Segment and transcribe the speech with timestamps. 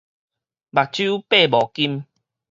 [0.03, 0.09] 目睭擘無
[1.75, 2.07] 金